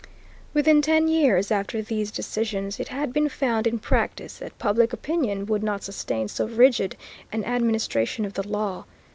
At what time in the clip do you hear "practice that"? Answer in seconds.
3.77-4.57